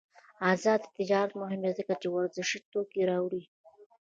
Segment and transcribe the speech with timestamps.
[0.51, 3.43] آزاد تجارت مهم دی ځکه چې ورزشي توکي راوړي.